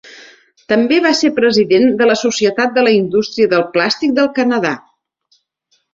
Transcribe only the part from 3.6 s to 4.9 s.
Plàstic del Canadà.